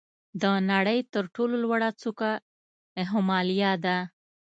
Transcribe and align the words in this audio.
د 0.41 0.43
نړۍ 0.71 0.99
تر 1.13 1.23
ټولو 1.35 1.55
لوړه 1.63 1.89
څوکه 2.01 2.31
هیمالیا 3.11 3.71
ده. 3.85 3.97